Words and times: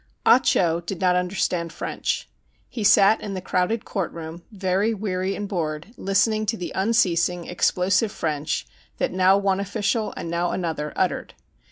AH 0.25 0.39
CHO 0.39 0.79
did 0.81 0.99
not 0.99 1.15
understand 1.15 1.71
French. 1.71 2.27
He 2.67 2.83
sat 2.83 3.21
in 3.21 3.35
the 3.35 3.39
crowded 3.39 3.85
court 3.85 4.11
room, 4.11 4.41
very 4.51 4.95
weary 4.95 5.35
and 5.35 5.47
bored, 5.47 5.93
listening 5.95 6.47
to 6.47 6.57
the 6.57 6.73
un 6.73 6.91
ceasing, 6.93 7.45
explosive 7.45 8.11
French 8.11 8.65
that 8.97 9.11
now 9.13 9.37
one 9.37 9.59
official 9.59 10.11
and 10.17 10.27
now 10.31 10.49
another 10.53 10.91
uttered. 10.95 11.35